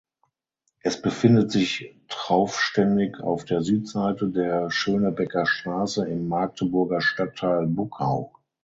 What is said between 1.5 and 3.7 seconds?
sich traufständig auf der